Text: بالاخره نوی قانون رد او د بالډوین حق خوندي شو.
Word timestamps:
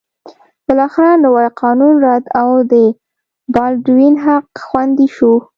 بالاخره 0.67 1.13
نوی 1.23 1.47
قانون 1.61 1.93
رد 2.05 2.25
او 2.41 2.49
د 2.71 2.73
بالډوین 3.53 4.15
حق 4.25 4.47
خوندي 4.65 5.07
شو. 5.15 5.33